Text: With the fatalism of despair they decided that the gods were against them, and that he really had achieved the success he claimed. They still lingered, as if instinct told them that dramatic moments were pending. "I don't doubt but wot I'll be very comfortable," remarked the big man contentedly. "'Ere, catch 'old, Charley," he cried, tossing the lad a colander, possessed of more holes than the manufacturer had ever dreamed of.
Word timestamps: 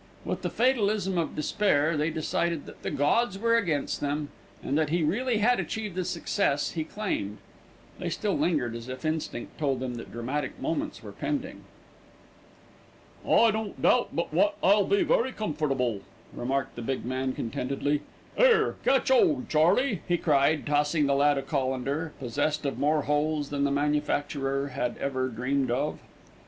With 0.25 0.41
the 0.41 0.49
fatalism 0.49 1.19
of 1.19 1.35
despair 1.35 1.95
they 1.95 2.09
decided 2.09 2.65
that 2.65 2.81
the 2.81 2.89
gods 2.89 3.37
were 3.37 3.55
against 3.55 4.01
them, 4.01 4.29
and 4.63 4.75
that 4.75 4.89
he 4.89 5.03
really 5.03 5.37
had 5.37 5.59
achieved 5.59 5.93
the 5.93 6.03
success 6.03 6.71
he 6.71 6.83
claimed. 6.83 7.37
They 7.99 8.09
still 8.09 8.35
lingered, 8.35 8.75
as 8.75 8.89
if 8.89 9.05
instinct 9.05 9.59
told 9.59 9.79
them 9.79 9.93
that 9.97 10.11
dramatic 10.11 10.59
moments 10.59 11.03
were 11.03 11.11
pending. 11.11 11.65
"I 13.23 13.51
don't 13.51 13.79
doubt 13.79 14.09
but 14.15 14.33
wot 14.33 14.57
I'll 14.63 14.85
be 14.85 15.03
very 15.03 15.31
comfortable," 15.33 16.01
remarked 16.33 16.75
the 16.77 16.81
big 16.81 17.05
man 17.05 17.33
contentedly. 17.33 18.01
"'Ere, 18.39 18.77
catch 18.83 19.11
'old, 19.11 19.49
Charley," 19.49 20.01
he 20.07 20.17
cried, 20.17 20.65
tossing 20.65 21.05
the 21.05 21.13
lad 21.13 21.37
a 21.37 21.43
colander, 21.43 22.13
possessed 22.19 22.65
of 22.65 22.79
more 22.79 23.03
holes 23.03 23.51
than 23.51 23.65
the 23.65 23.69
manufacturer 23.71 24.69
had 24.69 24.97
ever 24.97 25.27
dreamed 25.27 25.69
of. 25.69 25.99